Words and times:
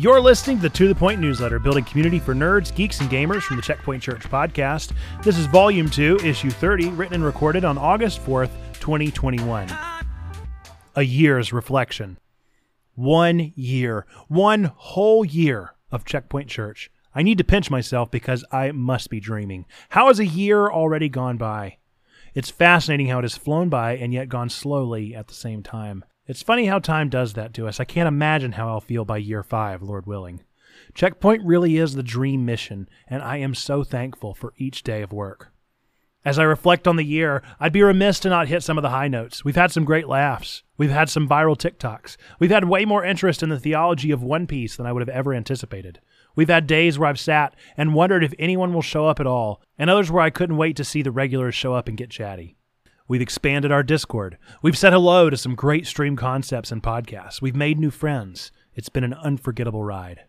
You're 0.00 0.22
listening 0.22 0.56
to 0.56 0.62
the 0.62 0.70
To 0.70 0.88
The 0.88 0.94
Point 0.94 1.20
newsletter, 1.20 1.58
building 1.58 1.84
community 1.84 2.18
for 2.18 2.34
nerds, 2.34 2.74
geeks, 2.74 3.00
and 3.02 3.10
gamers 3.10 3.42
from 3.42 3.56
the 3.56 3.62
Checkpoint 3.62 4.02
Church 4.02 4.22
podcast. 4.22 4.92
This 5.22 5.36
is 5.36 5.44
Volume 5.44 5.90
2, 5.90 6.20
Issue 6.24 6.48
30, 6.48 6.88
written 6.92 7.16
and 7.16 7.22
recorded 7.22 7.66
on 7.66 7.76
August 7.76 8.24
4th, 8.24 8.48
2021. 8.80 9.68
A 10.96 11.02
year's 11.02 11.52
reflection. 11.52 12.16
One 12.94 13.52
year, 13.54 14.06
one 14.28 14.72
whole 14.74 15.22
year 15.22 15.74
of 15.92 16.06
Checkpoint 16.06 16.48
Church. 16.48 16.90
I 17.14 17.22
need 17.22 17.36
to 17.36 17.44
pinch 17.44 17.70
myself 17.70 18.10
because 18.10 18.42
I 18.50 18.72
must 18.72 19.10
be 19.10 19.20
dreaming. 19.20 19.66
How 19.90 20.06
has 20.06 20.18
a 20.18 20.24
year 20.24 20.66
already 20.66 21.10
gone 21.10 21.36
by? 21.36 21.76
It's 22.34 22.48
fascinating 22.48 23.08
how 23.08 23.18
it 23.18 23.24
has 23.24 23.36
flown 23.36 23.68
by 23.68 23.98
and 23.98 24.14
yet 24.14 24.30
gone 24.30 24.48
slowly 24.48 25.14
at 25.14 25.28
the 25.28 25.34
same 25.34 25.62
time. 25.62 26.06
It's 26.30 26.44
funny 26.44 26.66
how 26.66 26.78
time 26.78 27.08
does 27.08 27.32
that 27.32 27.52
to 27.54 27.66
us. 27.66 27.80
I 27.80 27.84
can't 27.84 28.06
imagine 28.06 28.52
how 28.52 28.68
I'll 28.68 28.80
feel 28.80 29.04
by 29.04 29.16
year 29.16 29.42
five, 29.42 29.82
Lord 29.82 30.06
willing. 30.06 30.44
Checkpoint 30.94 31.42
really 31.44 31.76
is 31.76 31.94
the 31.94 32.04
dream 32.04 32.46
mission, 32.46 32.88
and 33.08 33.20
I 33.20 33.38
am 33.38 33.52
so 33.52 33.82
thankful 33.82 34.32
for 34.32 34.54
each 34.56 34.84
day 34.84 35.02
of 35.02 35.12
work. 35.12 35.50
As 36.24 36.38
I 36.38 36.44
reflect 36.44 36.86
on 36.86 36.94
the 36.94 37.02
year, 37.02 37.42
I'd 37.58 37.72
be 37.72 37.82
remiss 37.82 38.20
to 38.20 38.28
not 38.28 38.46
hit 38.46 38.62
some 38.62 38.78
of 38.78 38.82
the 38.82 38.90
high 38.90 39.08
notes. 39.08 39.44
We've 39.44 39.56
had 39.56 39.72
some 39.72 39.84
great 39.84 40.06
laughs. 40.06 40.62
We've 40.78 40.92
had 40.92 41.10
some 41.10 41.28
viral 41.28 41.58
TikToks. 41.58 42.16
We've 42.38 42.52
had 42.52 42.68
way 42.68 42.84
more 42.84 43.04
interest 43.04 43.42
in 43.42 43.48
the 43.48 43.58
theology 43.58 44.12
of 44.12 44.22
One 44.22 44.46
Piece 44.46 44.76
than 44.76 44.86
I 44.86 44.92
would 44.92 45.02
have 45.02 45.08
ever 45.08 45.34
anticipated. 45.34 45.98
We've 46.36 46.48
had 46.48 46.68
days 46.68 46.96
where 46.96 47.08
I've 47.08 47.18
sat 47.18 47.56
and 47.76 47.92
wondered 47.92 48.22
if 48.22 48.34
anyone 48.38 48.72
will 48.72 48.82
show 48.82 49.08
up 49.08 49.18
at 49.18 49.26
all, 49.26 49.60
and 49.76 49.90
others 49.90 50.12
where 50.12 50.22
I 50.22 50.30
couldn't 50.30 50.58
wait 50.58 50.76
to 50.76 50.84
see 50.84 51.02
the 51.02 51.10
regulars 51.10 51.56
show 51.56 51.74
up 51.74 51.88
and 51.88 51.98
get 51.98 52.10
chatty. 52.10 52.56
We've 53.10 53.20
expanded 53.20 53.72
our 53.72 53.82
Discord. 53.82 54.38
We've 54.62 54.78
said 54.78 54.92
hello 54.92 55.30
to 55.30 55.36
some 55.36 55.56
great 55.56 55.84
stream 55.84 56.14
concepts 56.14 56.70
and 56.70 56.80
podcasts. 56.80 57.42
We've 57.42 57.56
made 57.56 57.76
new 57.76 57.90
friends. 57.90 58.52
It's 58.76 58.88
been 58.88 59.02
an 59.02 59.14
unforgettable 59.14 59.82
ride. 59.82 60.26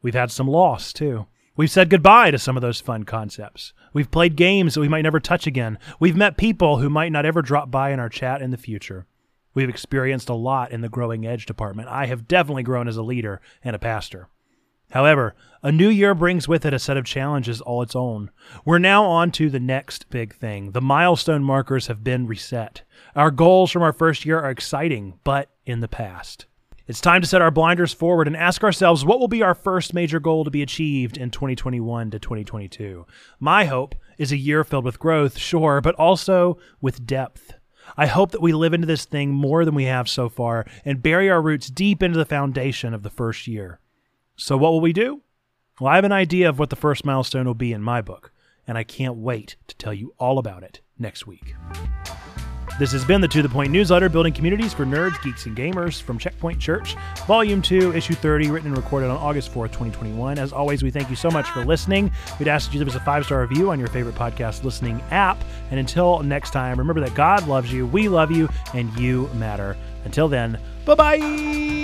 We've 0.00 0.14
had 0.14 0.30
some 0.30 0.48
loss, 0.48 0.94
too. 0.94 1.26
We've 1.54 1.70
said 1.70 1.90
goodbye 1.90 2.30
to 2.30 2.38
some 2.38 2.56
of 2.56 2.62
those 2.62 2.80
fun 2.80 3.02
concepts. 3.02 3.74
We've 3.92 4.10
played 4.10 4.36
games 4.36 4.72
that 4.72 4.80
we 4.80 4.88
might 4.88 5.02
never 5.02 5.20
touch 5.20 5.46
again. 5.46 5.78
We've 6.00 6.16
met 6.16 6.38
people 6.38 6.78
who 6.78 6.88
might 6.88 7.12
not 7.12 7.26
ever 7.26 7.42
drop 7.42 7.70
by 7.70 7.90
in 7.90 8.00
our 8.00 8.08
chat 8.08 8.40
in 8.40 8.52
the 8.52 8.56
future. 8.56 9.04
We've 9.52 9.68
experienced 9.68 10.30
a 10.30 10.34
lot 10.34 10.70
in 10.70 10.80
the 10.80 10.88
growing 10.88 11.26
edge 11.26 11.44
department. 11.44 11.90
I 11.90 12.06
have 12.06 12.26
definitely 12.26 12.62
grown 12.62 12.88
as 12.88 12.96
a 12.96 13.02
leader 13.02 13.42
and 13.62 13.76
a 13.76 13.78
pastor. 13.78 14.28
However, 14.92 15.34
a 15.62 15.72
new 15.72 15.88
year 15.88 16.14
brings 16.14 16.46
with 16.46 16.66
it 16.66 16.74
a 16.74 16.78
set 16.78 16.98
of 16.98 17.06
challenges 17.06 17.62
all 17.62 17.80
its 17.80 17.96
own. 17.96 18.30
We're 18.64 18.78
now 18.78 19.04
on 19.04 19.30
to 19.32 19.48
the 19.48 19.60
next 19.60 20.10
big 20.10 20.34
thing. 20.34 20.72
The 20.72 20.82
milestone 20.82 21.42
markers 21.42 21.86
have 21.86 22.04
been 22.04 22.26
reset. 22.26 22.82
Our 23.16 23.30
goals 23.30 23.70
from 23.70 23.82
our 23.82 23.94
first 23.94 24.26
year 24.26 24.38
are 24.38 24.50
exciting, 24.50 25.14
but 25.24 25.50
in 25.64 25.80
the 25.80 25.88
past. 25.88 26.44
It's 26.86 27.00
time 27.00 27.22
to 27.22 27.26
set 27.26 27.40
our 27.40 27.50
blinders 27.50 27.94
forward 27.94 28.26
and 28.26 28.36
ask 28.36 28.62
ourselves 28.62 29.02
what 29.02 29.18
will 29.18 29.28
be 29.28 29.42
our 29.42 29.54
first 29.54 29.94
major 29.94 30.20
goal 30.20 30.44
to 30.44 30.50
be 30.50 30.60
achieved 30.60 31.16
in 31.16 31.30
2021 31.30 32.10
to 32.10 32.18
2022. 32.18 33.06
My 33.40 33.64
hope 33.64 33.94
is 34.18 34.30
a 34.30 34.36
year 34.36 34.62
filled 34.62 34.84
with 34.84 34.98
growth, 34.98 35.38
sure, 35.38 35.80
but 35.80 35.94
also 35.94 36.58
with 36.82 37.06
depth. 37.06 37.54
I 37.96 38.06
hope 38.06 38.32
that 38.32 38.42
we 38.42 38.52
live 38.52 38.74
into 38.74 38.86
this 38.86 39.06
thing 39.06 39.30
more 39.30 39.64
than 39.64 39.74
we 39.74 39.84
have 39.84 40.08
so 40.08 40.28
far 40.28 40.66
and 40.84 41.02
bury 41.02 41.30
our 41.30 41.40
roots 41.40 41.68
deep 41.68 42.02
into 42.02 42.18
the 42.18 42.26
foundation 42.26 42.92
of 42.92 43.04
the 43.04 43.10
first 43.10 43.46
year. 43.46 43.80
So, 44.36 44.56
what 44.56 44.72
will 44.72 44.80
we 44.80 44.92
do? 44.92 45.22
Well, 45.80 45.92
I 45.92 45.96
have 45.96 46.04
an 46.04 46.12
idea 46.12 46.48
of 46.48 46.58
what 46.58 46.70
the 46.70 46.76
first 46.76 47.04
milestone 47.04 47.46
will 47.46 47.54
be 47.54 47.72
in 47.72 47.82
my 47.82 48.00
book, 48.02 48.32
and 48.66 48.76
I 48.78 48.84
can't 48.84 49.16
wait 49.16 49.56
to 49.68 49.76
tell 49.76 49.94
you 49.94 50.14
all 50.18 50.38
about 50.38 50.62
it 50.62 50.80
next 50.98 51.26
week. 51.26 51.54
This 52.78 52.90
has 52.92 53.04
been 53.04 53.20
the 53.20 53.28
To 53.28 53.42
The 53.42 53.48
Point 53.48 53.70
newsletter, 53.70 54.08
building 54.08 54.32
communities 54.32 54.72
for 54.72 54.86
nerds, 54.86 55.22
geeks, 55.22 55.44
and 55.44 55.56
gamers 55.56 56.00
from 56.00 56.18
Checkpoint 56.18 56.58
Church, 56.58 56.96
Volume 57.26 57.60
2, 57.60 57.94
Issue 57.94 58.14
30, 58.14 58.50
written 58.50 58.68
and 58.68 58.76
recorded 58.76 59.10
on 59.10 59.18
August 59.18 59.52
4th, 59.52 59.72
2021. 59.72 60.38
As 60.38 60.54
always, 60.54 60.82
we 60.82 60.90
thank 60.90 61.10
you 61.10 61.16
so 61.16 61.30
much 61.30 61.46
for 61.50 61.64
listening. 61.64 62.10
We'd 62.38 62.48
ask 62.48 62.68
that 62.68 62.74
you 62.74 62.80
give 62.80 62.88
us 62.88 62.94
a 62.94 63.04
five 63.04 63.26
star 63.26 63.42
review 63.42 63.70
on 63.70 63.78
your 63.78 63.88
favorite 63.88 64.14
podcast 64.14 64.64
listening 64.64 65.02
app. 65.10 65.38
And 65.70 65.78
until 65.78 66.22
next 66.22 66.50
time, 66.52 66.78
remember 66.78 67.02
that 67.02 67.14
God 67.14 67.46
loves 67.46 67.72
you, 67.72 67.86
we 67.86 68.08
love 68.08 68.30
you, 68.30 68.48
and 68.74 68.92
you 68.98 69.28
matter. 69.34 69.76
Until 70.04 70.28
then, 70.28 70.58
bye 70.86 70.94
bye. 70.94 71.81